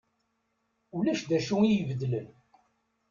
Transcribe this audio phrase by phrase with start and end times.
[0.97, 2.27] Ulac d acu i ibeddlen.